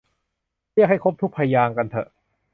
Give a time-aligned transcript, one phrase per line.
[0.73, 2.09] เรียกให้ครบทุกพยางค์กันเถอะ